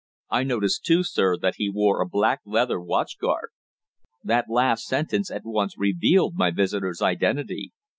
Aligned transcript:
I 0.31 0.41
noticed, 0.41 0.83
too, 0.83 1.03
sir, 1.03 1.37
that 1.37 1.57
he 1.57 1.69
wore 1.69 2.01
a 2.01 2.07
black 2.09 2.39
leather 2.43 2.81
watch 2.81 3.19
guard." 3.19 3.49
That 4.23 4.49
last 4.49 4.85
sentence 4.87 5.29
at 5.29 5.45
once 5.45 5.77
revealed 5.77 6.33
my 6.35 6.49
visitor's 6.49 7.03
identity. 7.03 7.71